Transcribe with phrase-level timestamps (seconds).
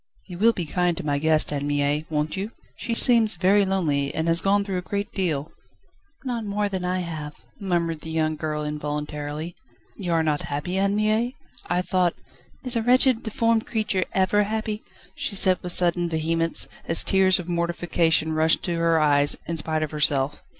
[0.25, 2.49] "You will be kind to my guest, Anne Mie, won't you?
[2.75, 5.51] She seems very lonely, and has gone through a great deal."
[6.23, 9.53] "Not more than I have," murmured the young girl involuntarily.
[9.95, 11.35] "You are not happy, Anne Mie?
[11.67, 12.15] I thought..."
[12.65, 14.81] "Is a wretched, deformed creature ever happy?"
[15.13, 19.83] she said with sudden vehemence, as tears of mortification rushed to her eyes, in spite
[19.83, 20.41] of herself.